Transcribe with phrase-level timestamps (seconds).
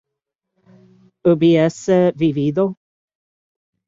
[1.27, 2.65] ¿hubiese vivido?